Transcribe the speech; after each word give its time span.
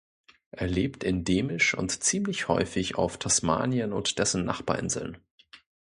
Er 0.49 0.65
lebt 0.65 1.03
endemisch 1.03 1.75
und 1.75 2.01
ziemlich 2.01 2.47
häufig 2.47 2.95
auf 2.95 3.19
Tasmanien 3.19 3.93
und 3.93 4.17
dessen 4.17 4.43
Nachbarinseln. 4.45 5.19